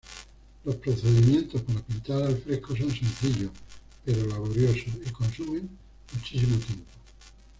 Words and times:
Los 0.65 0.77
procedimientos 0.77 1.61
para 1.61 1.81
pintar 1.83 2.23
al 2.23 2.35
fresco 2.39 2.75
son 2.75 2.89
sencillos 2.89 3.51
pero 4.03 4.25
laboriosos, 4.25 4.95
y 5.05 5.11
consumen 5.11 5.69
muchísimo 6.15 6.57
tiempo. 6.57 6.87